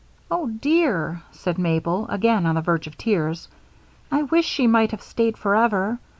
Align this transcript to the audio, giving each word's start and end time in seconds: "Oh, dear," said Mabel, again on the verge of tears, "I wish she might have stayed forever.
"Oh, 0.31 0.47
dear," 0.47 1.21
said 1.31 1.59
Mabel, 1.59 2.07
again 2.07 2.47
on 2.47 2.55
the 2.55 2.61
verge 2.61 2.87
of 2.87 2.97
tears, 2.97 3.47
"I 4.11 4.23
wish 4.23 4.45
she 4.45 4.65
might 4.65 4.89
have 4.89 5.03
stayed 5.03 5.37
forever. 5.37 5.99